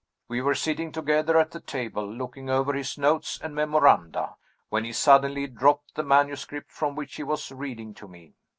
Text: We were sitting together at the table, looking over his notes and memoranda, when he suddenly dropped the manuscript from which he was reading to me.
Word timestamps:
We 0.27 0.41
were 0.41 0.55
sitting 0.55 0.91
together 0.91 1.37
at 1.37 1.51
the 1.51 1.59
table, 1.59 2.11
looking 2.11 2.49
over 2.49 2.73
his 2.73 2.97
notes 2.97 3.39
and 3.39 3.53
memoranda, 3.53 4.35
when 4.69 4.83
he 4.83 4.93
suddenly 4.93 5.45
dropped 5.45 5.93
the 5.93 6.01
manuscript 6.01 6.71
from 6.71 6.95
which 6.95 7.17
he 7.17 7.23
was 7.23 7.51
reading 7.51 7.93
to 7.93 8.07
me. 8.07 8.33